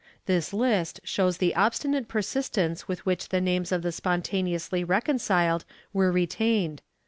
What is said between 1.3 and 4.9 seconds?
the obstinate persistence with which the names of the spontaneously